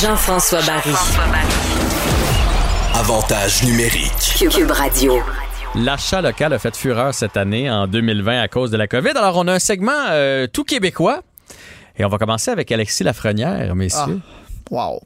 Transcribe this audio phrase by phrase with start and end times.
[0.00, 0.90] Jean-François Barry.
[2.94, 4.34] Avantage numérique.
[4.50, 5.18] Cube Radio.
[5.74, 9.10] L'achat local a fait fureur cette année, en 2020, à cause de la COVID.
[9.10, 11.20] Alors, on a un segment euh, tout québécois.
[11.98, 14.20] Et on va commencer avec Alexis Lafrenière, messieurs.
[14.70, 15.00] Wow.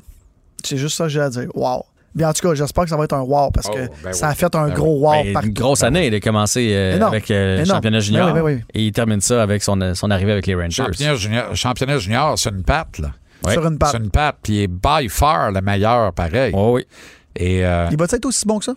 [0.64, 1.48] C'est juste ça que j'ai à dire.
[1.54, 1.84] Wow.
[2.14, 4.12] Bien, en tout cas, j'espère que ça va être un wow parce que Oh, ben
[4.12, 4.32] ça oui.
[4.32, 5.48] a fait un Ben gros wow Ben, partout.
[5.48, 6.06] Une grosse année.
[6.06, 7.76] Il a commencé euh, avec euh, le Énorme.
[7.76, 8.32] championnat junior.
[8.32, 8.80] Ben oui, ben oui.
[8.80, 10.82] Et il termine ça avec son, son arrivée avec les Rangers.
[10.84, 13.10] Championnat junior, championnat junior, c'est une patte, là.
[13.46, 13.52] Ouais.
[13.52, 13.90] Sur une patte.
[13.92, 16.52] C'est une patte, puis il est by far le meilleur, pareil.
[16.54, 16.86] Oh oui.
[17.34, 18.72] Et euh, Il va être aussi bon que ça?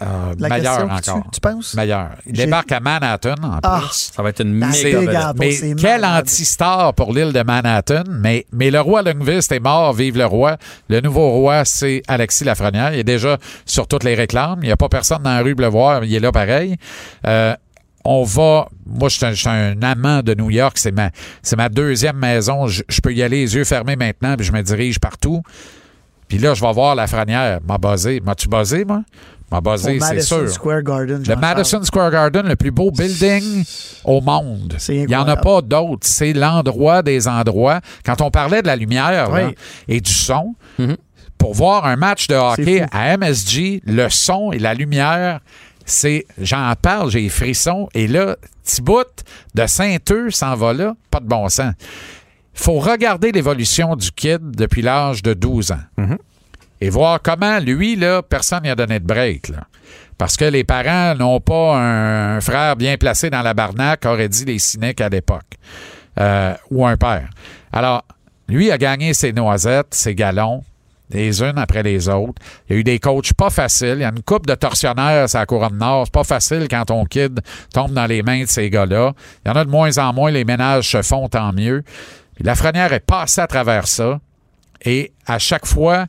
[0.00, 1.00] euh, La meilleur encore.
[1.24, 1.74] tue, tu penses?
[1.74, 2.10] Meilleur.
[2.24, 3.80] Il débarque à Manhattan, en Ah.
[3.82, 4.12] plus.
[4.14, 8.04] Ça va être une méga Mais c'est quel anti-star pour l'île de Manhattan.
[8.08, 10.56] Mais, mais le roi Lundqvist est mort, vive le roi.
[10.88, 12.92] Le nouveau roi, c'est Alexis Lafrenière.
[12.94, 14.60] Il est déjà sur toutes les réclames.
[14.62, 16.04] Il n'y a pas personne dans la rue pour le voir.
[16.04, 16.76] Il est là pareil.
[17.26, 17.54] Euh,
[18.10, 18.68] on va.
[18.86, 20.78] Moi, je suis un, je suis un amant de New York.
[20.78, 21.10] C'est ma,
[21.42, 22.66] c'est ma deuxième maison.
[22.66, 25.42] Je, je peux y aller les yeux fermés maintenant, puis je me dirige partout.
[26.26, 27.60] Puis là, je vais voir Lafrenière.
[27.66, 28.20] M'a buzzé.
[28.20, 29.02] M'as-tu buzzé, moi?
[29.50, 30.50] M'a buzzé, c'est Madison sûr.
[30.50, 31.22] Square Garden.
[31.26, 33.64] Le Madison Square Garden, le plus beau building
[34.04, 34.76] au monde.
[34.88, 36.06] Il n'y en a pas d'autres.
[36.06, 37.80] C'est l'endroit des endroits.
[38.04, 39.50] Quand on parlait de la lumière là,
[39.86, 40.96] et du son, Mhm.
[41.38, 45.40] pour voir un match de hockey à MSG, le son et la lumière,
[45.88, 47.88] c'est, j'en parle, j'ai les frissons.
[47.94, 49.06] Et là, petit bout
[49.54, 51.72] de Saint-Eux s'en va là, pas de bon sens.
[52.54, 56.18] Il faut regarder l'évolution du kid depuis l'âge de 12 ans Mhm.
[56.80, 59.48] et voir comment, lui, là, personne n'y a donné de break.
[59.48, 59.64] Là.
[60.18, 64.44] Parce que les parents n'ont pas un, frère bien placé dans la barnaque, aurait dit
[64.44, 65.46] les cyniques à l'époque.
[66.18, 67.30] Euh, ou un père.
[67.72, 68.04] Alors,
[68.48, 70.64] lui a gagné ses noisettes, ses galons,
[71.10, 72.40] les unes après les autres.
[72.68, 73.94] Il y a eu des coachs pas faciles.
[73.96, 76.04] Il y a une coupe de tortionnaires à la couronne nord.
[76.06, 77.40] C'est pas facile quand ton kid
[77.72, 79.12] tombe dans les mains de ces gars-là.
[79.44, 80.30] Il y en a de moins en moins.
[80.30, 81.82] Les ménages se font, tant mieux.
[82.34, 84.20] Puis Lafrenière est passé à travers ça.
[84.84, 86.06] Et à chaque fois,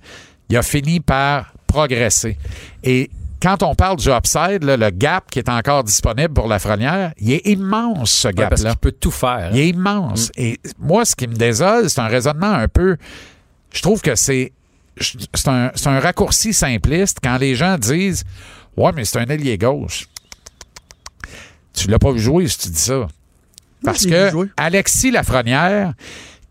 [0.49, 2.37] il a fini par progresser.
[2.83, 3.09] Et
[3.41, 7.31] quand on parle du upside, là, le gap qui est encore disponible pour Lafrenière, il
[7.31, 8.69] est immense, ce Ouais, parce gap-là.
[8.71, 9.49] qu'il peut tout faire.
[9.53, 10.29] Il est immense.
[10.35, 12.97] Et moi, ce qui me désole, c'est un raisonnement un peu.
[13.71, 14.51] Je trouve que c'est.
[14.99, 15.47] C'est
[15.87, 18.23] un, raccourci simpliste quand les gens disent
[18.77, 20.07] Ouais, mais c'est un ailier gauche.
[21.73, 23.07] Tu l'as pas vu jouer si tu dis ça.
[23.83, 24.31] Parce que.
[24.57, 25.93] Alexis Lafrenière,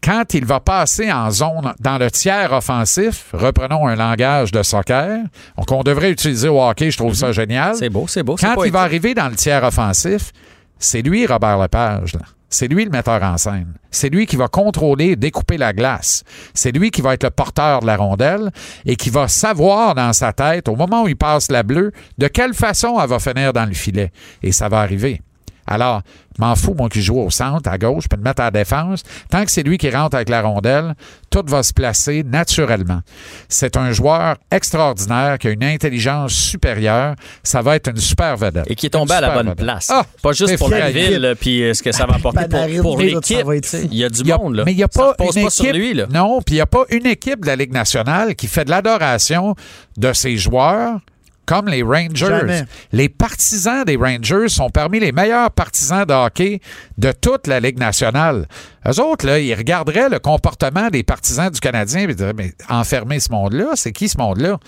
[0.02, 5.20] quand il va passer en zone dans le tiers offensif, reprenons un langage de soccer,
[5.66, 7.74] qu'on devrait utiliser au hockey, je trouve ça génial.
[7.76, 8.36] C'est beau, c'est beau.
[8.38, 10.32] c'est Quand il va arriver dans le tiers offensif,
[10.78, 12.14] c'est lui, Robert Lepage.
[12.14, 12.20] là.
[12.50, 13.74] C'est lui le metteur en scène.
[13.90, 16.24] C'est lui qui va contrôler et découper la glace.
[16.54, 18.50] C'est lui qui va être le porteur de la rondelle
[18.86, 22.26] et qui va savoir dans sa tête, au moment où il passe la bleue, de
[22.28, 24.12] quelle façon elle va finir dans le filet.
[24.42, 25.20] Et ça va arriver.
[25.68, 26.02] Alors,
[26.38, 28.50] m'en fous, moi qui joue au centre, à gauche, je peux me mettre à la
[28.50, 29.02] défense.
[29.30, 30.94] Tant que c'est lui qui rentre avec la rondelle,
[31.30, 33.00] tout va se placer naturellement.
[33.48, 37.14] C'est un joueur extraordinaire qui a une intelligence supérieure.
[37.42, 38.64] Ça va être une super vedette.
[38.70, 39.58] Et qui est tombé Une à la bonne vedette.
[39.64, 39.88] place.
[39.92, 42.98] Ah, pas juste pour la ville, puis euh, ce que ça va apporter pour, pour
[43.00, 43.46] l'équipe.
[43.90, 44.62] Il y a du Il y a- monde, là.
[44.64, 45.64] Mais il n'y a Ça pas repose une pas équipe.
[45.66, 46.06] sur lui, là.
[46.12, 48.70] Non, puis il n'y a pas une équipe de la Ligue nationale qui fait de
[48.70, 49.54] l'adoration
[49.96, 50.98] de ses joueurs
[51.48, 52.26] comme les Rangers.
[52.26, 52.64] Jamais.
[52.92, 56.60] Les partisans des Rangers sont parmi les meilleurs partisans de hockey
[56.98, 58.46] de toute la Ligue nationale.
[58.86, 62.52] Eux autres, là, ils regarderaient le comportement des partisans du Canadien et ils diraient, mais
[62.68, 64.58] enfermer ce monde-là, c'est qui ce monde-là?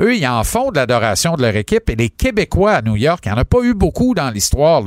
[0.00, 3.24] Eux, ils en font de l'adoration de leur équipe et les Québécois à New York,
[3.26, 4.82] il n'y en a pas eu beaucoup dans l'histoire.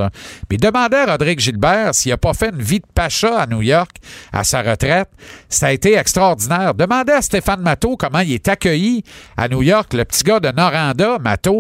[0.50, 3.62] Mais demandez à Rodrigue Gilbert s'il n'a pas fait une vie de pacha à New
[3.62, 3.92] York
[4.32, 5.10] à sa retraite.
[5.50, 6.74] Ça a été extraordinaire.
[6.74, 9.04] Demandez à Stéphane Matteau comment il est accueilli
[9.36, 11.52] à New York, le petit gars de Noranda, Matteau, tu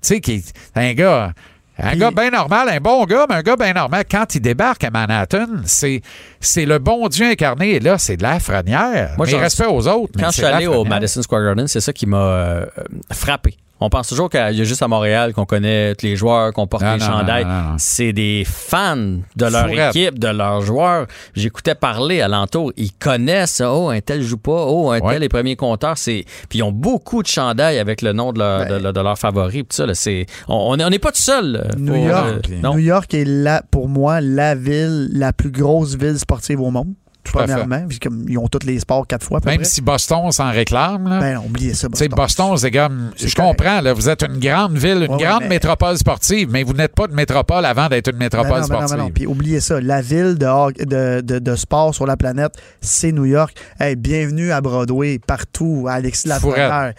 [0.00, 1.32] sais, qui un gars.
[1.76, 4.04] Un Puis- gars bien normal, un bon gars, mais un gars bien normal.
[4.08, 6.02] Quand il débarque à Manhattan, c'est,
[6.38, 7.72] c'est le bon Dieu incarné.
[7.72, 9.14] Et là, c'est de la frenière.
[9.16, 10.12] Moi, mais j'en- respect aux autres.
[10.14, 10.84] mais Quand je suis allé au.
[10.84, 12.66] Madison Square Garden, c'est ça qui m'a euh,
[13.12, 13.56] frappé.
[13.84, 16.66] On pense toujours qu'il y a juste à Montréal qu'on connaît tous les joueurs, qu'on
[16.66, 17.46] porte Non, les non, chandails.
[17.76, 19.94] C'est des fans de leur Fourette.
[19.94, 21.06] équipe, de leurs joueurs.
[21.34, 22.72] J'écoutais parler alentour.
[22.78, 25.12] Ils connaissent, oh, un tel joue pas, oh, un Ouais.
[25.12, 25.98] tel est premier compteur.
[25.98, 26.24] C'est...
[26.48, 29.64] Puis ils ont beaucoup de chandails avec le nom de leur, de, de leur favori.
[29.64, 30.24] Puis ça, là, c'est...
[30.48, 31.56] On on est- on n'est pas tout seul.
[31.56, 32.60] euh, New York, euh.
[32.72, 36.94] New York est la, pour moi la ville, la plus grosse ville sportive au monde.
[37.24, 37.32] Tout.
[37.32, 39.40] Premièrement, puis comme ils ont tous les sports quatre fois.
[39.46, 39.64] Même près.
[39.64, 41.18] si Boston s'en réclame, là.
[41.20, 41.88] Ben, oubliez ça.
[41.94, 43.10] Sais, Boston, c'est comme.
[43.16, 43.56] Je correct.
[43.58, 46.62] comprends, là, vous êtes une grande ville, une Ouais, ouais, grande mais- métropole sportive, mais
[46.62, 49.04] vous n'êtes pas de métropole avant d'être une Ben métropole non, ben non, ben sportive.
[49.06, 49.10] non.
[49.10, 53.24] Puis oubliez ça, la ville de, de, de, de sport sur la planète, c'est New
[53.24, 53.54] York.
[53.80, 56.92] Hey, bienvenue à Broadway, partout, à Alexis Lafrenière.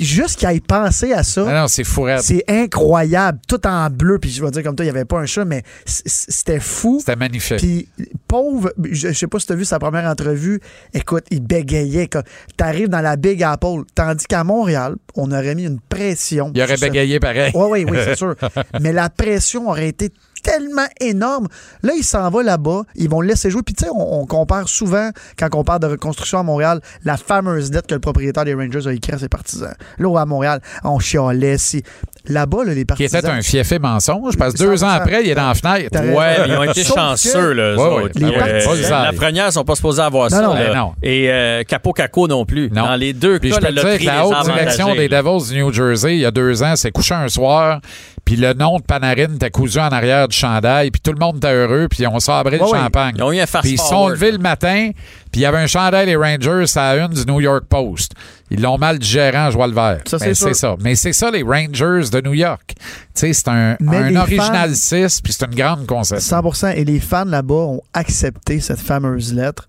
[0.00, 2.22] Juste qu'il ait pensé à ça, Ah non, c'est fourette.
[2.22, 3.38] c'est incroyable.
[3.48, 5.44] Tout en bleu, puis je vais dire comme toi, il n'y avait pas un chat,
[5.44, 6.98] mais c'était fou.
[7.00, 7.58] C'était magnifique.
[7.58, 7.88] Puis
[8.28, 10.60] pauvre, je, je sais pas si tu as vu sa première entrevue.
[10.94, 12.08] Écoute, il bégayait.
[12.08, 12.18] Tu
[12.64, 13.82] arrives dans la Big Apple.
[13.94, 16.52] Tandis qu'à Montréal, on aurait mis une pression.
[16.54, 17.52] Il aurait ce- bégayé pareil.
[17.54, 18.34] Oui, oui, oui, c'est sûr.
[18.80, 20.10] Mais la pression aurait été
[20.42, 21.48] tellement énorme.
[21.82, 22.82] Là, il s'en va là-bas.
[22.94, 23.62] Ils vont le laisser jouer.
[23.64, 27.16] Puis, tu sais, on, on compare souvent, quand on parle de reconstruction à Montréal, la
[27.16, 29.74] fameuse lettre que le propriétaire des Rangers a écrite à ses partisans.
[29.98, 31.58] Là, à Montréal, on chialait.
[31.58, 31.82] Si...
[32.28, 33.20] Là-bas, là, les Qui partisans.
[33.20, 34.84] était un fiefé mensonge, parce que deux 100%.
[34.84, 35.96] ans après, il est dans la fenêtre.
[36.00, 37.76] Ouais, mais ils ont été Sauf chanceux, là.
[37.76, 40.42] Ouais, ouais, les partisans- la Lafrenière sont pas supposés avoir Non, ça.
[40.42, 40.54] non.
[40.54, 40.74] là.
[40.74, 40.92] Non.
[41.04, 42.68] Et euh, Capo Caco non plus.
[42.70, 42.82] Non.
[42.86, 45.06] Dans les deux Puis cas, je peux la te dire que la haute direction des.
[45.08, 47.80] Devils du New Jersey, il y a deux ans, s'est couché un soir,
[48.26, 51.36] puis le nom de Panarin était cousu en arrière du chandail, puis tout le monde
[51.36, 52.78] était heureux, puis on sabrait Ouais, le ouais.
[52.78, 53.14] champagne.
[53.16, 54.90] Ils ont eu un fast Puis ils se sont levés le matin,
[55.32, 58.12] puis il y avait un chandail des Rangers à une du New York Post.
[58.50, 60.00] Ils l'ont mal digéré en joie le vert.
[60.06, 60.48] Ça, c'est sûr.
[60.48, 60.74] c'est ça.
[60.80, 62.74] Mais c'est ça, les Rangers de New York.
[62.76, 62.82] Tu
[63.14, 64.74] sais, c'est un, Mais un original fans-
[65.08, 66.36] 6, puis c'est une grande concession.
[66.42, 69.66] 100% Et les fans là-bas ont accepté cette fameuse lettre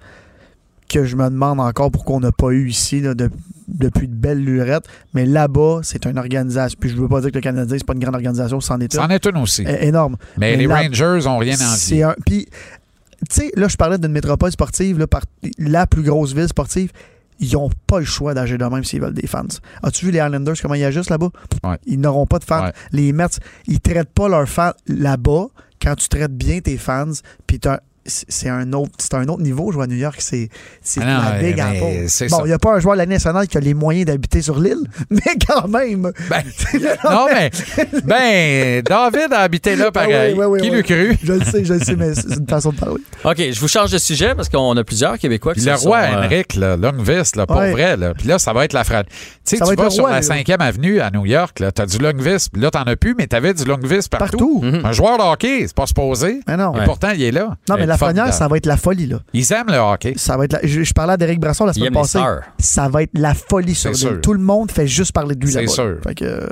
[0.90, 3.30] que je me demande encore pourquoi on n'a pas eu ici là, de-
[3.68, 4.86] depuis de belles lurettes.
[5.14, 6.78] Mais là-bas, c'est une organisation.
[6.80, 8.94] Puis je veux pas dire que le Canadien, c'est pas une grande organisation, c'en est
[8.94, 9.12] C'en une.
[9.12, 9.64] est une aussi.
[9.64, 10.16] É- énorme.
[10.38, 12.04] Mais, mais les là- Rangers ont rien C'est envie.
[12.04, 12.16] un.
[12.26, 12.48] Puis,
[13.30, 15.24] tu sais, là, je parlais d'une métropole sportive, là, par,
[15.58, 16.92] la plus grosse ville sportive.
[17.40, 19.44] Ils n'ont pas le choix d'agir de même s'ils veulent des fans.
[19.84, 21.30] As-tu vu les Islanders, comment ils agissent là-bas?
[21.64, 21.78] Ouais.
[21.86, 22.64] Ils n'auront pas de fans.
[22.66, 22.74] Ouais.
[22.94, 23.26] Les Mets,
[23.68, 25.48] ils traitent pas leurs fans là-bas.
[25.80, 27.12] Quand tu traites bien tes fans,
[27.46, 30.50] puis t'as- c'est c'est un autre c'est un autre niveau jouer à New York c'est
[30.82, 32.06] c'est Ah la big mais apple.
[32.08, 33.74] c'est bon il n'y a pas un joueur de la Ligue nationale qui a les
[33.74, 34.78] moyens d'habiter sur l'île
[35.10, 36.44] mais quand même Ben,
[37.04, 37.52] non, mais,
[38.04, 40.36] ben, David a habité là pareil.
[40.38, 40.76] Ah oui, oui, oui, Qui oui.
[40.78, 41.18] l'eût cru?
[41.24, 43.68] je le sais je le sais mais c'est une façon de parler OK, je vous
[43.68, 46.78] change de sujet parce qu'on a plusieurs Québécois qui le roi sont, euh, Henrik, là,
[46.78, 47.72] Longvis, là, pour Ouais.
[47.72, 48.14] vrai, là.
[48.14, 49.06] Puis là, ça va être la fraude.
[49.46, 50.26] Tu sais, tu vas sur roi, la lui.
[50.28, 53.28] 5e avenue à New York, là, t'as du Longvis, puis là, t'en as plus, mais
[53.28, 54.38] t'avais du Longvis partout.
[54.38, 54.82] partout Mhm.
[54.86, 56.40] Un joueur de hockey, c'est pas supposé.
[56.48, 56.86] mais non Et Ouais.
[56.86, 57.56] pourtant, il est là.
[57.70, 58.34] non mais la première formidable.
[58.34, 60.14] ça va être la folie là Ils aiment le hockey.
[60.16, 62.20] ça va être la- je, je parlais à Derek Brasson la semaine passée
[62.60, 64.22] ça va être la folie sur C'est sûr.
[64.22, 65.98] tout le monde fait juste parler de lui C'est là-bas sûr.
[66.04, 66.48] Fait que, euh,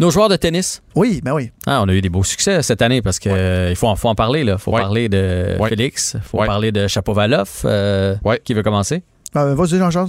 [0.00, 0.80] Nos joueurs de tennis?
[0.94, 3.70] oui ben oui Ah, on a eu des beaux succès cette année parce que euh,
[3.70, 4.42] il faut, en- faut en parler.
[4.46, 4.80] Il faut Ouais.
[4.80, 5.68] parler de Ouais.
[5.70, 6.46] Félix, il faut Ouais.
[6.46, 7.48] parler de Chapovalov.
[7.64, 8.40] euh, Ouais.
[8.44, 9.02] Qui veut commencer?
[9.36, 10.08] Euh, vas-y Jean-Charles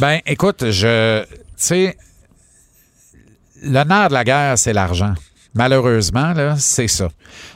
[0.00, 1.22] Ben, écoute, je.
[1.22, 1.96] Tu sais,
[3.62, 5.14] le nerf de la guerre, c'est l'argent.
[5.54, 7.08] Malheureusement, là, c'est ça.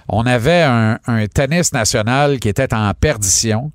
[0.09, 3.73] On avait un, un tennis national qui était en perdition,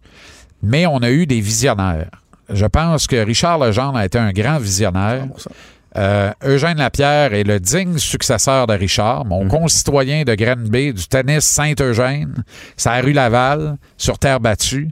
[0.61, 2.11] mais on a eu des visionnaires.
[2.49, 5.25] Je pense que Richard Legendre a été un grand visionnaire.
[5.37, 5.49] Ça.
[5.97, 11.43] Euh, Eugène Lapierre est le digne successeur de Richard, mon concitoyen de Granby du tennis
[11.45, 12.43] Saint-Eugène,
[12.85, 14.91] à rue Laval, sur terre battue,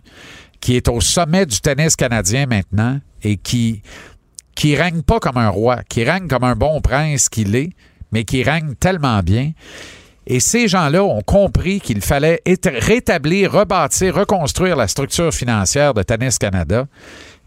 [0.60, 3.82] qui est au sommet du tennis canadien maintenant et qui
[4.56, 7.70] qui règne pas comme un roi, qui règne comme un bon prince qu'il est,
[8.12, 9.52] mais qui règne tellement bien.
[10.28, 16.04] Et ces gens-là ont compris qu'il fallait éta- rétablir, rebâtir, reconstruire la structure financière de
[16.04, 16.86] Tennis Canada.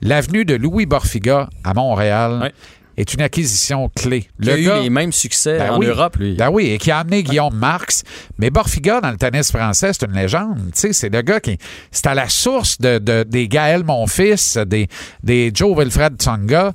[0.00, 2.52] L'avenue de Louis Borfiga à Montréal
[2.96, 4.28] est une acquisition clé.
[4.40, 5.86] Il a eu les mêmes succès Ben en oui.
[5.86, 6.34] Europe, lui.
[6.34, 8.02] Ben oui, et qui a amené Guillaume Marx.
[8.38, 10.58] Mais Borfiga, dans le tennis français, c'est une légende.
[10.74, 11.56] Tu sais, c'est le gars qui.
[11.92, 14.88] C'est à la source de, de- des Gaël Monfils, des,
[15.22, 16.72] des Joe Wilfred Tsonga.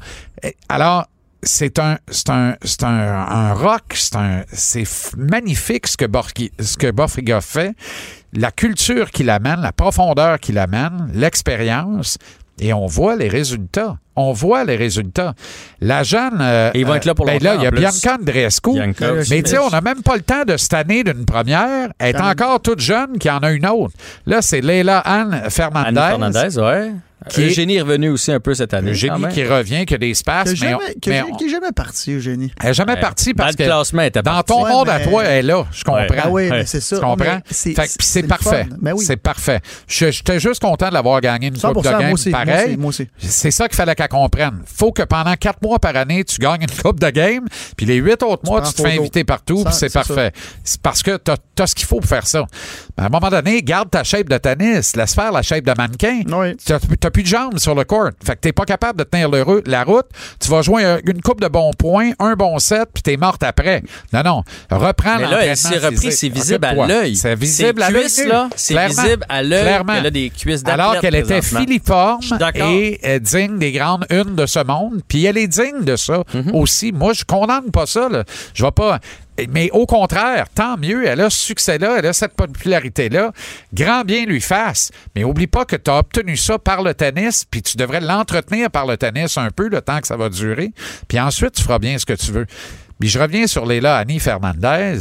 [0.70, 1.06] Alors,
[1.44, 4.86] c'est un, c'est un, c'est un, un rock, c'est un, c'est
[5.18, 7.74] magnifique ce que, Borki- ce que Borfiga fait,
[8.34, 12.18] la culture qu'il amène, la profondeur qu'il amène, l'expérience,
[12.60, 13.98] et on voit les résultats.
[14.16, 15.36] On voit les résultats.
[15.80, 16.40] La jeune.
[16.42, 17.70] euh, ils vont être là pour ben longtemps, là, il y a.
[17.72, 18.72] Bianca Andreescu.
[19.30, 21.90] Mais tu sais, on n'a même pas le temps de cette année d'une première.
[22.00, 23.94] Elle est encore toute jeune qui en a une autre.
[24.26, 26.00] Là, c'est Leila Anne Fernandez.
[26.00, 26.92] Annie Fernandez, ouais.
[27.30, 28.92] Qui est- Eugénie est revenu aussi un peu cette année.
[28.92, 29.32] Le quand génie même.
[29.32, 31.46] qui revient, qui a des espaces, Qui mais, est on- jamais, qui mais on- qui
[31.46, 32.52] est jamais parti, Eugénie.
[32.62, 33.00] elle n'est jamais Ouais.
[33.00, 34.54] partie Dans parce le que classement, était dans partie.
[34.54, 35.66] ton Ouais, monde à toi, elle est là.
[35.72, 36.02] Je comprends.
[36.08, 36.18] Ouais.
[36.22, 36.96] Ah oui, c'est ça.
[36.98, 37.40] Tu comprends?
[37.50, 38.68] C'est- parfait.
[38.80, 39.04] Ben oui.
[39.04, 39.60] C'est parfait.
[39.88, 42.46] Je- J'étais juste content de l'avoir gagné une coupe 100%, de game moi aussi, moi
[42.46, 42.68] pareil.
[42.68, 43.08] aussi, moi aussi.
[43.18, 44.62] C'est ça qu'il fallait qu'elle comprenne.
[44.66, 47.46] faut que pendant quatre mois par année, tu gagnes une coupe de game,
[47.76, 50.32] puis les huit autres mois, tu te fais inviter partout, puis c'est c'est parfait.
[50.64, 51.32] C'est parce que tu
[51.62, 52.46] as, ce qu'il faut pour faire ça.
[53.00, 56.22] À un moment donné, garde ta shape de tennis, laisse faire la shape de mannequin.
[56.32, 56.56] Oui.
[56.58, 58.10] Tu n'as plus de jambes sur le court.
[58.26, 60.08] Fait que tu pas capable de tenir le la route.
[60.40, 63.18] Tu vas jouer un- une coupe de bons points, un bon set, puis tu es
[63.18, 63.84] morte après.
[64.12, 64.44] Non, non.
[64.72, 67.16] Reprends Mais là, l'entraînement elle s'est repris, c'est visible à l'œil.
[67.16, 68.08] C'est visible à l'œil.
[68.28, 69.94] là, c'est visible à l'œil Clairement.
[69.94, 72.22] a des cuisses d'athlète Alors qu'elle était filiforme
[72.56, 75.02] et euh, digne des grandes unes de ce monde.
[75.08, 76.56] Puis elle est digne de ça Mhm.
[76.56, 76.92] aussi.
[76.92, 78.10] Moi, je condamne pas ça.
[78.10, 78.24] là.
[78.56, 79.00] Je vais pas.
[79.50, 83.32] Mais au contraire, tant mieux, elle a ce succès-là, elle a cette popularité-là.
[83.74, 84.92] Grand bien lui fasse.
[85.16, 88.72] Mais oublie pas que tu as obtenu ça par le tennis, puis tu devrais l'entretenir
[88.72, 90.72] par le tennis un peu le temps que ça va durer.
[91.08, 92.48] Puis ensuite, tu feras bien ce que tu veux.
[93.00, 95.00] Puis je reviens sur Léla Annie Fernandez.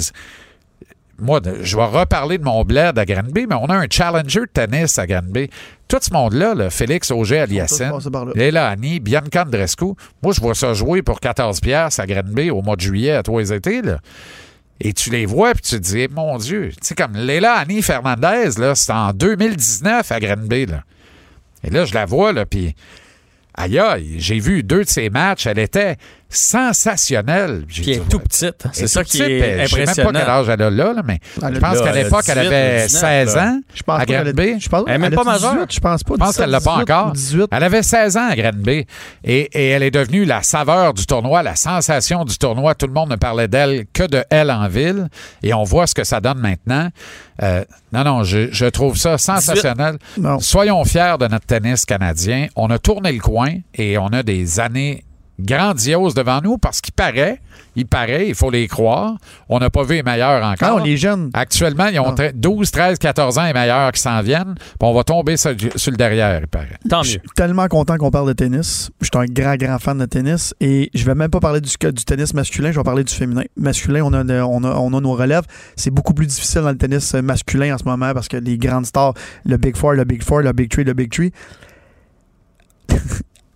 [1.18, 4.50] moi, je vais reparler de mon bled à Granby, mais on a un challenger de
[4.52, 5.48] tennis à Granby.
[5.88, 7.92] Tout ce monde-là, là, Félix Auger aliassine.
[8.34, 12.60] Léla Annie, Bianca Andrescu, moi, je vois ça jouer pour 14 piastres à Granby au
[12.60, 13.98] mois de juillet à les étés, là.
[14.80, 17.82] Et tu les vois, puis tu te dis, mon Dieu, tu sais, comme Léla Annie
[17.82, 20.82] Fernandez, là, c'était en 2019 à Granby, là.
[21.64, 22.74] Et là, je la vois, là, puis
[23.54, 25.96] aïe, aïe, j'ai vu deux de ses matchs, elle était
[26.28, 27.64] sensationnelle.
[27.70, 28.54] Qui dit, est tout petite.
[28.64, 30.28] elle C'est ça tout qui petite, est elle- Je sais même pas quel impressionnant.
[30.40, 32.86] âge elle a là, là, mais Elle je pense qu'à elle l'époque, elle 18, avait
[32.86, 33.44] 19, 16 là.
[33.46, 34.42] ans Je pense à Granby.
[34.54, 35.66] a- je pense, Elle est même pas 18, majeure.
[35.70, 36.14] Je pense pas.
[36.14, 37.12] Je pense qu'elle l'a pas 17, encore.
[37.12, 37.48] 18.
[37.52, 38.86] Elle avait 16 ans à Granby
[39.24, 42.74] et, et elle est devenue la saveur du tournoi, la sensation du tournoi.
[42.74, 45.08] Tout le monde ne parlait d'elle que de elle en ville
[45.42, 46.88] et on voit ce que ça donne maintenant.
[47.42, 49.96] Euh, non, non, je, je trouve ça sensationnel.
[50.40, 52.46] Soyons fiers de notre tennis canadien.
[52.56, 55.04] On a tourné le coin et on a des années
[55.38, 57.40] grandioses devant nous parce qu'il paraît,
[57.74, 59.16] il paraît, il faut les croire.
[59.50, 60.80] On n'a pas vu les meilleurs Ah, encore.
[60.80, 61.30] on est jeunes.
[61.34, 62.14] Actuellement, ils ont Ah.
[62.14, 64.54] tre- 12, 13, 14 ans et meilleurs qui s'en viennent.
[64.56, 66.78] Puis on va tomber sur, sur le derrière, il paraît.
[66.88, 67.24] Tant Je suis mieux.
[67.36, 68.90] tellement content qu'on parle de tennis.
[69.02, 70.54] Je suis un grand, grand fan de tennis.
[70.60, 73.42] Et je vais même pas parler du, du tennis masculin, je vais parler du féminin.
[73.56, 75.44] Masculin, on a, on a, on a nos relèves.
[75.76, 78.86] C'est beaucoup plus difficile dans le tennis masculin en ce moment parce que les grandes
[78.86, 79.12] stars,
[79.44, 81.30] le Big Four, le Big Four, le Big Three, le Big Three.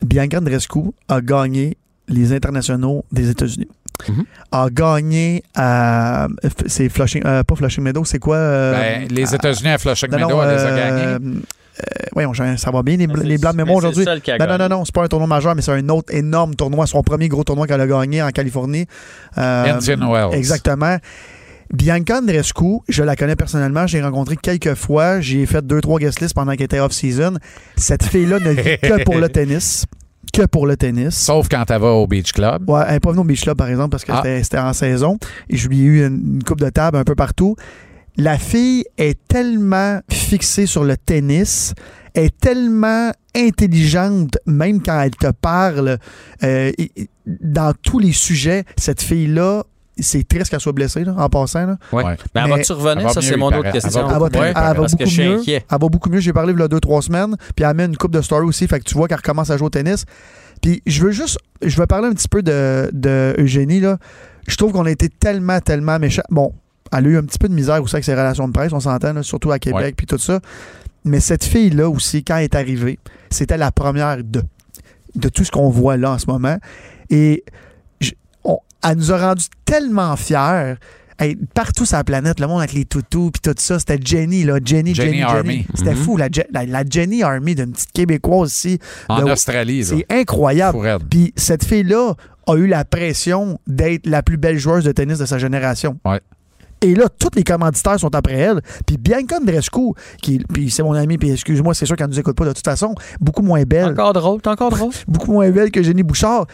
[0.04, 1.76] Bianca Andreescu a gagné
[2.08, 3.68] les internationaux des États-Unis.
[4.08, 4.24] Mhm.
[4.52, 6.26] A gagné à.
[6.66, 7.22] C'est Flushing.
[7.26, 10.30] euh, pas Flushing Meadow, c'est quoi euh, Ben, les à- États-Unis à Flushing non, Meadow,
[10.30, 10.76] non, elle les a euh,
[11.18, 11.26] gagnés.
[11.26, 11.40] euh,
[12.14, 14.04] voyons, ça va bien, les, bl- les blancs de mémoire aujourd'hui.
[14.04, 14.68] le seul qui a Non, non, gagné.
[14.70, 16.86] non, non, c'est pas un tournoi majeur, mais c'est un autre énorme tournoi.
[16.86, 18.86] Son premier gros tournoi qu'elle a gagné en Californie.
[19.38, 20.34] Euh, Indian Wells.
[20.34, 20.96] Exactement.
[21.72, 26.20] Bianca Andreescu, je la connais personnellement, j'ai rencontré quelques fois, j'ai fait deux, trois guest
[26.20, 27.34] lists pendant qu'elle était off-season.
[27.76, 29.84] Cette fille-là ne vit que pour le tennis.
[30.32, 31.14] Que pour le tennis.
[31.16, 32.68] Sauf quand elle va au Beach Club.
[32.68, 34.22] Ouais, elle n'est pas venue au Beach Club, par exemple, parce que Ah.
[34.42, 35.18] c'était- en saison.
[35.48, 37.56] Et je lui ai eu une, une coupe de table un peu partout.
[38.16, 41.74] La fille est tellement fixée sur le tennis,
[42.14, 45.98] est tellement intelligente, même quand elle te parle
[46.42, 46.72] euh,
[47.26, 48.64] dans tous les sujets.
[48.76, 49.64] Cette fille-là,
[50.02, 51.66] c'est triste qu'elle soit blessée, là, en passant.
[51.66, 51.76] là.
[51.92, 52.04] Ouais.
[52.04, 52.16] Ouais.
[52.34, 53.06] Mais elle Mais- va-tu revenir?
[53.08, 53.72] va Ça, c'est mon autre paraît.
[53.72, 53.90] question.
[54.00, 55.38] Elle va Elle va, beaucoup très- mieux, elle va parce que beaucoup je suis mieux.
[55.38, 55.64] inquiet.
[55.70, 56.20] Elle va beaucoup mieux.
[56.20, 57.36] J'ai parlé il y a deux, trois semaines.
[57.56, 58.66] Puis elle met une coupe de story aussi.
[58.66, 60.04] Fait que tu vois qu'elle recommence à jouer au tennis.
[60.62, 61.38] Puis je veux juste.
[61.62, 63.80] Je veux parler un petit peu de, de Eugénie.
[63.80, 63.98] Là.
[64.46, 66.22] Je trouve qu'on a été tellement, tellement méchants.
[66.30, 66.52] Bon,
[66.92, 68.80] elle a eu un petit peu de misère aussi avec ses relations de presse, on
[68.80, 70.40] s'entend, là, surtout à Québec, puis tout ça.
[71.04, 72.98] Mais cette fille-là aussi, quand elle est arrivée,
[73.30, 74.42] c'était la première de,
[75.14, 76.56] de tout ce qu'on voit là en ce moment.
[77.10, 77.44] Et
[78.84, 80.74] elle nous a rendus tellement fiers.
[81.18, 84.44] Hey, partout sur la planète, le monde avec les toutous puis tout ça, c'était Jenny,
[84.44, 84.58] là.
[84.64, 85.66] Jenny, Jenny Jenny, Army.
[85.74, 85.96] C'était Mhm.
[85.96, 88.78] fou, la, la, la Jenny Army d'une petite Québécoise ici.
[89.08, 89.84] En de- Australie.
[89.84, 90.78] C'est incroyable.
[91.10, 92.14] Puis cette fille-là
[92.46, 95.98] a eu la pression d'être la plus belle joueuse de tennis de sa génération.
[96.06, 96.20] Ouais.
[96.80, 98.62] Et là, tous les commanditaires sont après elle.
[98.86, 99.90] Puis Bianca Andreescu,
[100.22, 102.64] qui, puis c'est mon ami, puis excuse-moi, c'est sûr qu'elle nous écoute pas de toute
[102.64, 104.90] façon, beaucoup moins belle, Encore drôle, t'es encore drôle?
[105.06, 106.46] beaucoup moins belle que Jenny Bouchard,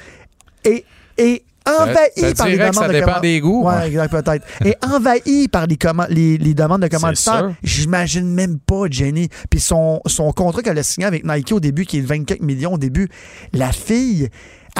[0.65, 0.85] et,
[1.17, 3.65] et envahie Ça par les demandes ça de dépend command- des goûts.
[3.65, 4.47] Ouais, exact, peut-être.
[4.65, 7.53] Et envahi par les, comman- les, les demandes de commanditaires.
[7.63, 9.29] J'imagine même pas, Jenny.
[9.51, 12.41] Puis son, son contrat qu'elle a signé avec Nike au début, qui est de 24
[12.43, 13.09] millions au début,
[13.53, 14.29] la fille,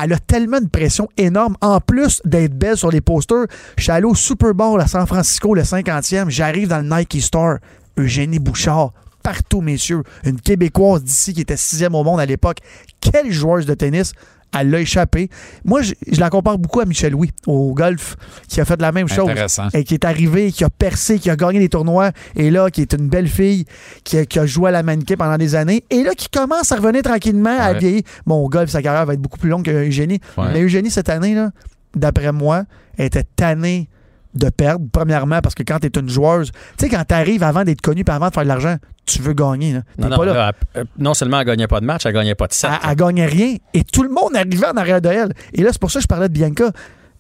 [0.01, 1.57] elle a tellement de pression énorme.
[1.61, 5.07] En plus d'être belle sur les posters, je suis allé au Super Bowl à San
[5.07, 6.29] Francisco, le 50e.
[6.29, 7.57] J'arrive dans le Nike Store.
[7.99, 10.03] Eugénie Bouchard, partout, messieurs.
[10.25, 12.59] Une Québécoise d'ici qui était sixième au monde à l'époque.
[13.01, 14.13] Quelle joueuse de tennis!
[14.59, 15.29] Elle l'a échappé.
[15.65, 18.17] Moi, je, je la compare beaucoup à Michel Louis au golf,
[18.49, 19.31] qui a fait la même chose.
[19.75, 22.83] Et qui est arrivé, qui a percé, qui a gagné des tournois, et là, qui
[22.83, 23.65] est une belle fille,
[24.05, 26.73] qui a, qui a joué à la mannequin pendant des années, et là, qui commence
[26.73, 28.03] à revenir tranquillement à vieillir.
[28.25, 30.21] Bon, au golf, sa carrière va être beaucoup plus longue que Eugénie.
[30.37, 30.47] Ouais.
[30.53, 31.51] Mais Eugénie, cette année, là,
[31.95, 32.65] d'après moi,
[32.99, 33.89] était tannée
[34.37, 34.85] de perdre.
[34.93, 37.81] Premièrement, parce que quand tu es une joueuse, tu sais, quand tu arrives avant d'être
[37.81, 38.77] connu puis avant de faire de l'argent,
[39.07, 39.73] tu veux gagner.
[39.75, 39.81] là.
[39.99, 40.35] Non, non, pas là.
[40.35, 42.71] là, elle- euh, non seulement elle gagnait pas de match, elle gagnait pas de set.
[42.83, 43.57] Elle, elle gagnait rien.
[43.75, 45.33] Et tout le monde arrivait en arrière de elle.
[45.53, 46.71] Et là, c'est pour ça que je parlais de Bianca.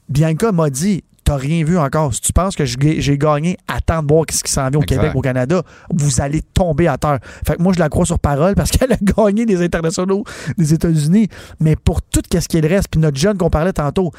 [0.09, 2.15] Bianca m'a dit T'as rien vu encore.
[2.15, 5.01] Si tu penses que j'ai gagné, attends de voir ce qui s'en vient au Exact.
[5.01, 5.61] Québec, au Canada,
[5.93, 7.19] vous allez tomber à terre.
[7.45, 10.23] Fait que moi, je la crois sur parole parce qu'elle a gagné des internationaux
[10.57, 11.27] des États-Unis.
[11.59, 14.13] Mais pour tout ce qui est le reste, puis notre jeune qu'on parlait tantôt,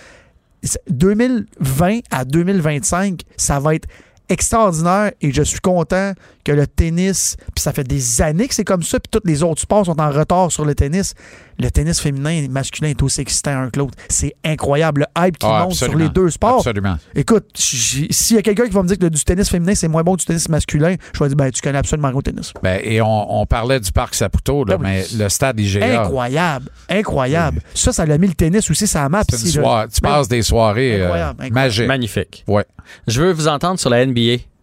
[0.89, 3.87] 2020 à 2025, ça va être
[4.29, 8.63] extraordinaire et je suis content que le tennis, puis ça fait des années que c'est
[8.63, 11.13] comme ça, puis tous les autres sports sont en retard sur le tennis.
[11.59, 13.95] Le tennis féminin et masculin est aussi excitant un que l'autre.
[14.09, 15.07] C'est incroyable.
[15.15, 16.57] Le hype qui Ah, monte sur les deux sports.
[16.59, 16.97] Absolument.
[17.15, 19.87] Écoute, s'il y a quelqu'un qui va me dire que le- du tennis féminin, c'est
[19.87, 22.21] moins bon que du tennis masculin, je vais dire, ben, tu connais absolument rien au
[22.21, 22.53] tennis.
[22.61, 24.89] Ben, et on, on parlait du parc Saputo, là, Ben oui.
[25.17, 26.69] mais le stade IGA, Incroyable.
[26.89, 27.61] Incroyable.
[27.73, 29.23] Ça, ça l'a mis le tennis aussi la map.
[29.25, 31.49] tu passes des soirées euh, incroyable.
[31.53, 31.87] magiques.
[31.87, 32.43] Magnifique.
[32.47, 32.65] Ouais.
[33.07, 34.16] Je veux vous entendre sur la NBA.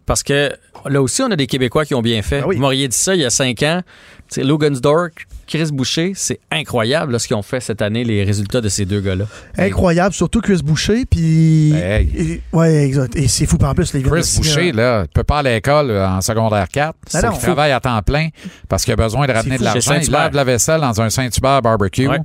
[0.05, 0.51] Parce que
[0.85, 2.43] là aussi, on a des Québécois qui ont bien fait.
[2.43, 2.55] Oui.
[2.55, 3.81] Vous m'auriez dit ça il y a cinq ans.
[4.29, 5.09] Tu sais, Logansdorf,
[5.47, 8.85] Chris Boucher, c'est incroyable là, ce qu'ils ont fait cette année, les résultats de ces
[8.85, 9.25] deux gars-là.
[9.57, 11.05] Incroyable, surtout Chris Boucher.
[11.05, 11.73] Puis.
[11.73, 12.09] Hey.
[12.15, 13.15] Et- ouais, exact.
[13.15, 13.57] Et c'est fou.
[13.63, 14.09] En plus, les gars.
[14.11, 16.95] Chris Boucher, là, il peut pas aller à l'école euh, en secondaire 4.
[17.13, 17.31] Ben non.
[17.35, 18.29] il travaille à temps plein
[18.67, 19.99] parce qu'il a besoin de ramener de l'argent.
[20.01, 22.07] Il lave la vaisselle dans un Saint-Hubert barbecue.
[22.07, 22.19] Ouais.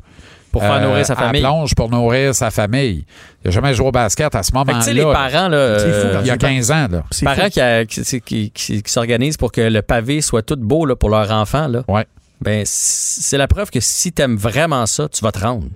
[0.52, 1.40] Pour faire euh, nourrir sa à la famille.
[1.42, 3.04] plonge pour nourrir sa famille.
[3.44, 4.80] Il n'a jamais joué au basket à ce tu moment-là.
[4.82, 7.02] sais, les parents, là, fou, euh, Il y a c'est 15 ans, là.
[7.10, 7.50] C'est parents fou.
[7.86, 11.08] qui, qui, qui- qui- qui s'organisent pour que le pavé soit tout beau là, pour
[11.10, 12.04] leur enfant, là, Ouais.
[12.40, 15.66] ben, c'est la preuve que si tu aimes vraiment ça, tu vas te rendre.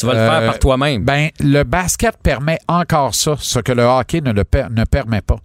[0.00, 1.04] Tu vas le Euh, faire par toi-même.
[1.04, 5.20] Ben, le basket permet encore ça, ce que le hockey ne, le per- ne permet
[5.20, 5.36] pas.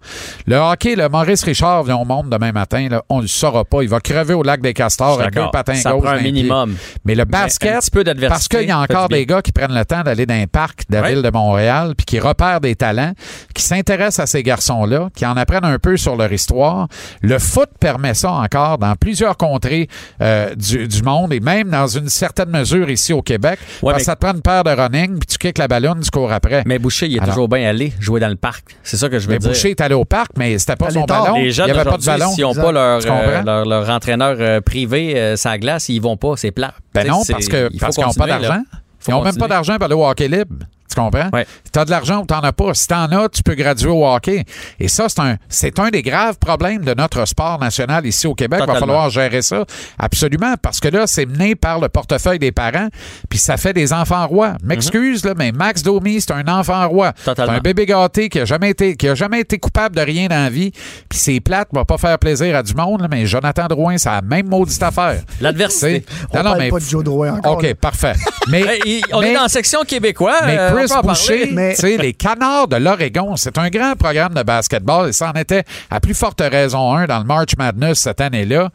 [0.47, 3.65] Le hockey, le Maurice Richard vient au monde demain matin, là, on ne le saura
[3.65, 3.81] pas.
[3.83, 5.51] Il va crever au lac des Castors avec deux D'accord.
[5.51, 6.31] patins ça gauche prend un pied.
[6.31, 6.75] minimum.
[7.03, 9.51] Mais le Mais un basket, petit peu parce qu'il y a encore des gars qui
[9.51, 11.13] prennent le temps d'aller dans un parc de la Ouais.
[11.13, 13.13] ville de Montréal, puis qui repèrent des talents,
[13.53, 16.87] qui s'intéressent à ces garçons-là, qui en apprennent un peu sur leur histoire.
[17.21, 19.87] Le foot permet ça encore dans plusieurs contrées
[20.21, 23.59] euh, du, du monde et même dans une certaine mesure ici au Québec.
[23.81, 25.99] Ouais, parce que ça te prend une paire de running, puis tu kicks la ballonne,
[26.01, 26.63] tu cours après.
[26.65, 28.75] Mais Boucher, il est Alors- toujours bien allé jouer dans le parc.
[28.83, 29.49] C'est ça que je veux Mais dire.
[29.49, 31.23] Boucher est allé au parc, mais c'était pas son tard.
[31.23, 31.37] ballon.
[31.37, 32.29] Les Il jeunes n'y avait pas de ballon.
[32.31, 36.15] s'ils n'ont pas leur, euh, leur, leur entraîneur euh, privé euh, sa glace, ils vont
[36.17, 36.73] pas, c'est plat.
[36.93, 38.61] Ben non, parce il qu'ils n'ont pas d'argent.
[39.07, 40.55] Ils n'ont même pas d'argent pour aller au hockey libre.
[40.89, 41.29] Tu comprends?
[41.33, 41.45] Ouais.
[41.73, 42.73] Tu as de l'argent ou tu n'en as pas.
[42.73, 44.45] Si tu en as, tu peux graduer au hockey.
[44.79, 48.35] Et ça, c'est un, c'est un des graves problèmes de notre sport national ici au
[48.35, 48.61] Québec.
[48.63, 49.65] Il va falloir gérer ça.
[49.99, 50.53] Absolument.
[50.61, 52.87] Parce que là, c'est mené par le portefeuille des parents,
[53.29, 54.53] puis ça fait des enfants rois.
[54.63, 57.13] M'excuse, là, mais Max Domi, c'est un enfant roi.
[57.23, 60.27] C'est un bébé gâté qui a jamais été, qui a jamais été coupable de rien
[60.27, 60.71] dans la vie.
[61.09, 64.09] Puis c'est plate, va pas faire plaisir à du monde, là, mais Jonathan Drouin, c'est
[64.09, 65.21] la même maudite affaire.
[65.41, 66.05] L'adversité.
[66.31, 67.57] On parle pas de Joe Drouin encore.
[67.57, 68.13] OK, parfait.
[68.49, 68.63] Mais,
[69.13, 70.35] on mais- est dans la section québécois.
[70.45, 71.51] mais euh, Chris Boucher.
[71.53, 75.63] Mais- les Canards de l'Oregon, c'est un grand programme de basketball et ça en était
[75.89, 78.69] à plus forte raison un dans le March Madness cette année-là.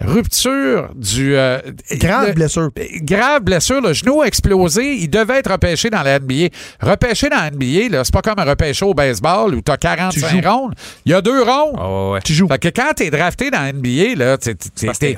[0.00, 1.36] Rupture du...
[1.36, 1.60] euh,
[1.92, 2.70] Grave le- blessure.
[3.02, 4.94] Grave blessure, le genou a explosé.
[4.94, 6.48] Il devait être repêché dans la NBA.
[6.80, 10.28] Repêché dans la NBA, là, c'est pas comme un repêché au baseball où t'as 45
[10.42, 10.48] joues.
[10.48, 10.74] rondes.
[11.04, 11.76] Il y a deux rondes.
[11.78, 12.20] Oh, ouais.
[12.24, 12.48] Tu joues.
[12.48, 14.54] Fait que quand t'es drafté dans la NBA, là, t'es,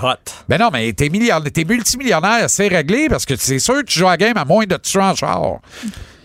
[0.03, 0.09] hot.
[0.49, 4.01] ben non, mais t'es, millionnaire, t'es multimillionnaire, c'est réglé parce que c'est sûr que tu
[4.01, 5.61] joues à la game à moins de tuer en char.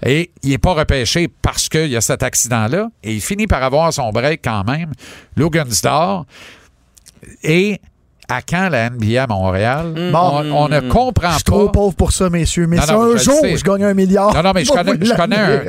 [0.05, 2.89] Et il n'est pas repêché parce qu'il y a cet accident-là.
[3.03, 4.91] Et il finit par avoir son break quand même.
[5.35, 6.25] Logansdor.
[7.43, 7.79] Et
[8.29, 9.93] à quand la NBA à Montréal?
[10.11, 10.43] Bon.
[10.43, 11.71] on, on ne comprend Je suis trop pas.
[11.73, 12.67] pauvre pour ça, messieurs.
[12.67, 14.33] Mais Non, si non, un je jour, je gagne un milliard.
[14.33, 15.11] Non, non, mais je connais, je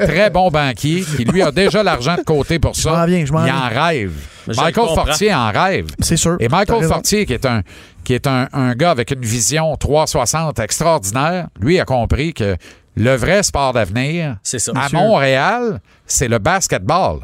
[0.03, 2.91] un très bon banquier qui, lui, a déjà l'argent de côté pour ça.
[2.93, 4.13] m'en viens, je il en rêve.
[4.49, 4.89] Je Michael.
[4.95, 5.87] Fortier en rêve.
[6.01, 6.37] C'est sûr.
[6.41, 6.85] Et Michael.
[6.85, 7.63] Fortier, qui est un
[8.05, 12.57] qui est un, un gars avec une vision 360 extraordinaire, lui a compris que
[12.97, 14.37] le vrai sport d'avenir
[14.75, 14.89] à.
[14.93, 17.19] Montréal, c'est le basketball.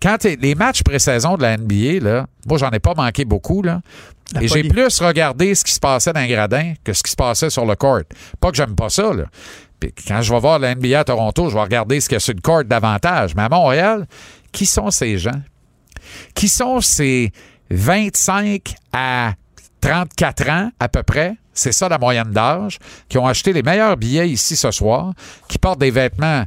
[0.00, 3.80] Quand les matchs pré-saison de la NBA, là, moi j'en ai pas manqué beaucoup là.
[4.34, 7.10] La et j'ai plus regardé ce qui se passait dans les gradins que ce qui
[7.10, 8.02] se passait sur le court.
[8.38, 9.24] Pas que j'aime pas ça, là.
[9.80, 12.18] Puis quand je vais voir la NBA à Toronto, je vais regarder ce qu'il y
[12.18, 13.34] a sur le court davantage.
[13.34, 14.06] Mais à Montréal,
[14.52, 15.42] qui sont ces gens?
[16.34, 17.32] Qui sont ces
[17.70, 19.32] 25 à
[19.80, 21.36] 34 ans à peu près?
[21.52, 25.12] C'est ça la moyenne d'âge, qui ont acheté les meilleurs billets ici ce soir,
[25.48, 26.44] qui portent des vêtements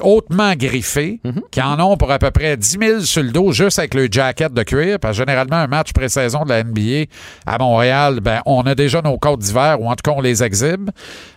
[0.00, 1.20] hautement griffés,
[1.50, 4.08] qui en ont pour à peu près 10 000 sur le dos juste avec le
[4.10, 4.98] jacket de cuir.
[4.98, 7.06] Parce que généralement, un match pré-saison de la NBA
[7.46, 10.42] à Montréal, ben, on a déjà nos côtes d'hiver, ou en tout cas, on les
[10.42, 10.90] exhibe.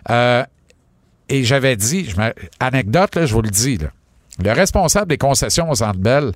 [0.10, 0.44] Euh,
[1.30, 2.16] et j'avais dit, je
[2.60, 3.90] anecdote, là, je vous le dis, là,
[4.44, 6.32] le responsable des concessions au Centre Bell,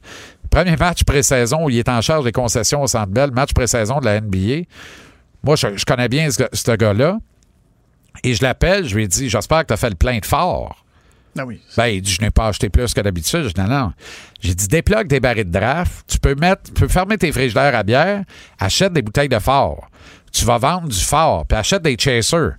[0.52, 4.00] premier match pré-saison où il est en charge des concessions au Centre Bell, match pré-saison
[4.00, 4.66] de la NBA,
[5.44, 7.18] moi, je, je connais bien ce, ce gars-là,
[8.24, 10.26] et je l'appelle, je lui ai dit, j'espère que tu as fait le plein de
[10.26, 10.83] fort.
[11.38, 11.60] Ah oui.
[11.78, 13.44] Ben, il dit, je n'ai pas acheté plus que d'habitude.
[13.44, 13.94] Je dis, non, non.
[14.40, 16.06] J'ai dit, déplogue des barils de draft.
[16.08, 18.24] Tu peux mettre, tu peux fermer tes frigidaires à bière.
[18.60, 19.90] Achète des bouteilles de fort.
[20.32, 21.46] Tu vas vendre du fort.
[21.46, 22.54] Puis achète des chasers.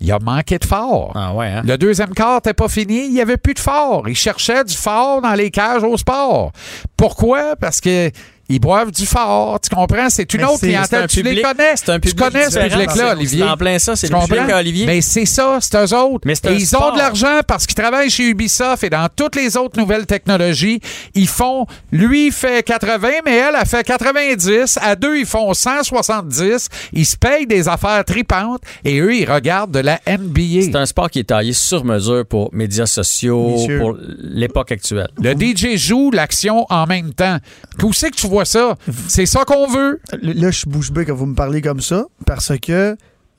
[0.00, 1.12] Il a manqué de fort.
[1.14, 1.62] Ah ouais, hein?
[1.64, 3.06] Le deuxième quart n'était pas fini.
[3.06, 4.08] Il n'y avait plus de fort.
[4.08, 6.50] Il cherchait du fort dans les cages au sport.
[6.96, 7.54] Pourquoi?
[7.54, 8.10] Parce que
[8.52, 9.58] ils boivent du fort.
[9.60, 10.08] Tu comprends?
[10.10, 11.02] C'est une Mais autre clientèle.
[11.04, 11.74] un Tu les connais.
[11.76, 13.42] C'est un tu connais ce public-là, Olivier.
[13.44, 14.86] C'est en plein ça, c'est Tu le public à Olivier.
[14.86, 16.22] Mais c'est ça, c'est eux autres.
[16.26, 16.90] Mais c'est Et ils sport.
[16.90, 20.80] ont de l'argent parce qu'ils travaillent chez Ubisoft et dans toutes les autres nouvelles technologies.
[21.14, 24.78] Ils font, lui, il fait 80, mais elle, a fait 90.
[24.82, 26.68] À deux, ils font 170.
[26.92, 30.62] Ils se payent des affaires tripantes et eux, ils regardent de la NBA.
[30.62, 35.08] C'est un sport qui est taillé sur mesure pour médias sociaux, pour l'époque actuelle.
[35.20, 37.38] Le DJ joue l'action en même temps.
[37.82, 38.76] Où c'est que tu vois ça?
[39.08, 40.00] C'est ça qu'on veut.
[40.22, 42.96] Là, je suis bouche bée que vous me parlez comme ça parce que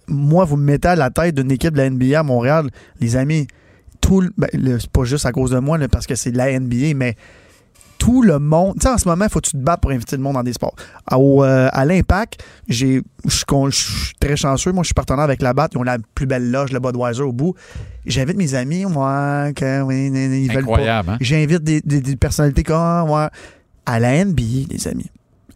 [0.08, 2.70] moi, vous me mettez à la tête d'une équipe de la NBA à Montréal.
[3.00, 3.48] Les amis,
[4.02, 6.32] tout le- ben, le- c'est pas juste à cause de moi, là, parce que c'est
[6.32, 7.16] de la NBA, mais
[8.00, 8.74] tout le monde.
[8.76, 10.34] Tu sais, en ce moment, il faut que tu te battes pour inviter le monde
[10.34, 10.76] dans des sports.
[11.10, 13.02] À, au, euh, à l'Impact, je
[13.70, 14.74] suis très chanceux.
[14.74, 15.70] Moi, je suis partenaire avec la BAT.
[15.72, 17.56] Ils ont la plus belle loge, le Budweiser au bout.
[18.06, 20.72] J'invite mes amis, moi, que, oui, ils veulent pas.
[20.72, 21.18] Incroyable, hein?
[21.22, 23.30] J'invite des, des- des personnalités comme moi.
[23.86, 25.10] À la NBA, les amis.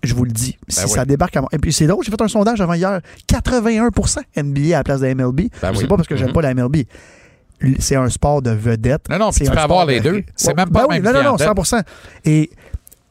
[0.04, 0.58] Je vous le dis.
[0.68, 0.92] Si Ben oui.
[0.92, 1.50] ça débarque à moi.
[1.54, 3.00] Et puis c'est drôle, j'ai fait un sondage avant hier.
[3.28, 5.42] 81% NBA à la place de la MLB.
[5.62, 5.88] Ben c'est oui.
[5.88, 6.34] pas parce que j'aime Mhm.
[6.34, 6.84] pas la MLB.
[7.80, 9.10] C'est un sport de vedette.
[9.10, 10.24] Non, non, tu peux avoir les de- deux.
[10.36, 11.66] C'est Ouais, même pas ben oui, même Non, non, non, clientèle.
[11.66, 11.78] 100
[12.26, 12.52] Et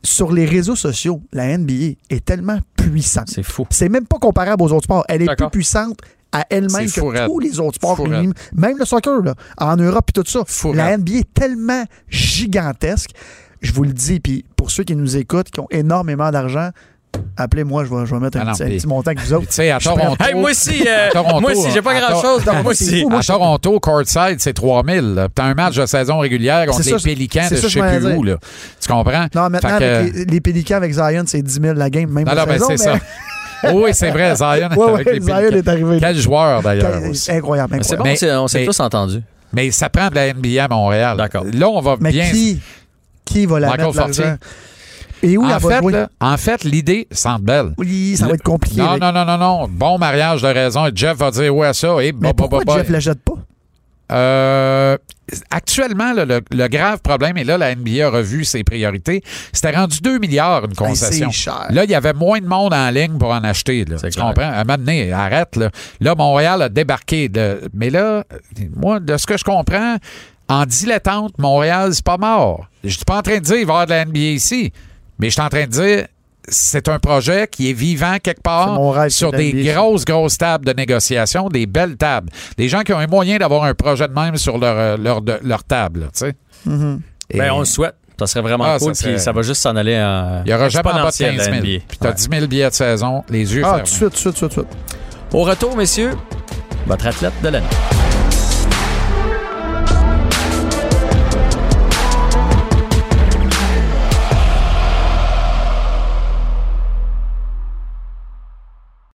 [0.04, 3.28] sur les réseaux sociaux, la NBA est tellement puissante.
[3.28, 3.66] C'est fou.
[3.70, 5.04] C'est même pas comparable aux autres sports.
[5.08, 5.98] Elle est plus puissante
[6.30, 7.26] à elle-même que raide.
[7.26, 8.06] tous les autres sports.
[8.06, 10.44] Même le soccer, là, en Europe et tout ça.
[10.46, 11.00] Fou la raide.
[11.00, 13.10] NBA est tellement gigantesque.
[13.66, 16.70] Je vous le dis, puis pour ceux qui nous écoutent, qui ont énormément d'argent,
[17.36, 19.20] appelez-moi, je vais, je vais mettre un, Ah non, petit, un puis- petit montant avec
[19.20, 19.46] vous autres.
[19.48, 20.16] Tu sais, à Toronto.
[20.22, 22.44] Hey, moi aussi, euh, À Toronto, moi aussi, j'ai pas à grand chose.
[22.44, 23.02] Tor- Moi moi, c'est aussi.
[23.02, 25.14] fou, moi, À Toronto, courtside, c'est 3000.
[25.14, 25.28] là.
[25.34, 27.80] T'as un match de saison régulière contre C'est les ça, Pélicans c'est de ça, je
[27.80, 28.22] sais plus où.
[28.22, 28.36] Là.
[28.80, 29.26] Tu comprends?
[29.34, 32.26] Non, maintenant, que- avec les, les Pélicans avec Zion, c'est 10 000 la game, même
[32.26, 32.94] Non, ben, saison, c'est ça.
[33.64, 34.58] mais- oui, c'est vrai, Zion Ouais,
[34.92, 35.56] avec ouais, les Zion Pélicans.
[35.56, 35.96] est arrivé.
[36.00, 36.86] Quel joueur, d'ailleurs.
[36.86, 37.70] Incroyable, C'est incroyable.
[37.98, 39.22] bon, Mais- c'est- on s'est tous entendus.
[39.52, 41.16] Mais ça prend de la NBA à Montréal.
[41.16, 41.44] D'accord.
[41.50, 42.28] Là, on va Mais bien.
[42.30, 42.60] qui,
[43.26, 44.12] qui va la Michael mettre l'argent?
[44.22, 44.34] Fortier.
[45.22, 45.92] Et où en, elle va fait, jouer?
[45.92, 47.72] là, en fait, l'idée semble belle.
[47.78, 48.80] Oui, ça va être compliqué.
[48.80, 49.68] Non, non, non, non, non.
[49.68, 50.86] Bon mariage de raison.
[50.86, 51.88] Et Jeff va dire ouais à ça.
[52.02, 52.78] Et Mais pourquoi bah, bah.
[52.78, 53.32] Jeff la jette pas?
[54.12, 54.96] Euh,
[55.50, 59.20] actuellement, là, le, le grave problème, et là, la NBA a revu ses priorités,
[59.52, 61.26] c'était rendu 2 milliards une concession.
[61.26, 61.66] Hey, c'est cher.
[61.70, 63.84] Là, il y avait moins de monde en ligne pour en acheter.
[63.84, 63.96] Là.
[63.98, 64.26] C'est Tu clair.
[64.28, 64.48] comprends?
[64.48, 65.56] À un moment donné, arrête.
[65.56, 65.70] Là.
[66.00, 67.28] là, Montréal a débarqué.
[67.28, 68.22] de- Mais là,
[68.76, 69.96] moi, de ce que je comprends,
[70.48, 72.66] en dilettante, Montréal, c'est pas mort.
[72.84, 74.72] Je suis pas en train de dire qu'il va y avoir de la NBA ici,
[75.18, 76.06] mais je suis en train de dire
[76.48, 80.64] c'est un projet qui est vivant quelque part mon rêve, sur des grosses, grosses tables
[80.64, 82.30] de négociation, des belles tables.
[82.56, 85.22] Des gens qui ont un moyen d'avoir un projet de même sur leur, euh, leur,
[85.22, 86.00] de- leur table.
[86.00, 86.34] là, tu sais.
[86.64, 87.00] Mhm.
[87.30, 87.96] Et Ben, on le souhaite.
[88.18, 88.94] Ça serait vraiment Ah, cool.
[88.94, 90.42] ça serait- Puis ça va juste s'en aller en.
[90.44, 91.56] il n'y aura jamais en bas de exponentiel, 15 000.
[91.56, 92.14] la Puis tu as Ouais.
[92.14, 93.82] 10 000 billets de saison, les yeux Ah, fermés.
[93.82, 94.78] tout de suite, tout de suite, tout de suite.
[95.32, 96.12] Au retour, messieurs,
[96.86, 97.66] votre athlète de l'année.